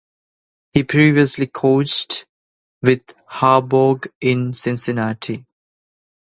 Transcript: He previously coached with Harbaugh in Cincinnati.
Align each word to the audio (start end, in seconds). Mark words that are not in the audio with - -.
He 0.73 0.83
previously 0.83 1.45
coached 1.45 2.25
with 2.81 3.03
Harbaugh 3.29 4.03
in 4.19 4.51
Cincinnati. 4.51 5.45